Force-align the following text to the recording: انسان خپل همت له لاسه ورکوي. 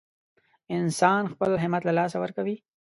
انسان 0.77 1.21
خپل 1.33 1.51
همت 1.63 1.81
له 1.85 1.93
لاسه 1.99 2.17
ورکوي. 2.19 2.55